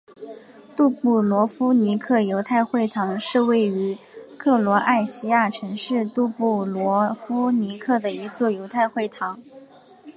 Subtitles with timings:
[0.75, 3.99] 杜布罗夫尼克犹太会堂是位于
[4.35, 9.39] 克罗埃西亚城市杜布罗夫尼克的一座犹太会堂。